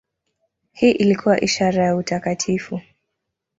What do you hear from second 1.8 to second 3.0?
ya utakatifu.